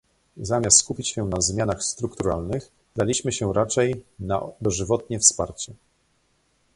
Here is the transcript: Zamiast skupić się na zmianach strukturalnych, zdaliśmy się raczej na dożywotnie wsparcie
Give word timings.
Zamiast 0.37 0.79
skupić 0.79 1.07
się 1.07 1.25
na 1.25 1.41
zmianach 1.41 1.83
strukturalnych, 1.83 2.71
zdaliśmy 2.95 3.31
się 3.31 3.53
raczej 3.53 4.03
na 4.19 4.41
dożywotnie 4.61 5.19
wsparcie 5.19 5.73